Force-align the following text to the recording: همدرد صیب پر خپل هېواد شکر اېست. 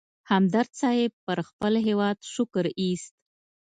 همدرد 0.31 0.71
صیب 0.79 1.11
پر 1.25 1.39
خپل 1.49 1.73
هېواد 1.87 2.17
شکر 2.33 2.65
اېست. 2.79 3.13